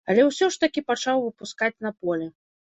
Але 0.11 0.23
ўсё 0.29 0.45
ж 0.55 0.59
такі 0.63 0.83
пачаў 0.89 1.23
выпускаць 1.27 1.73
на 1.89 1.95
поле. 2.01 2.27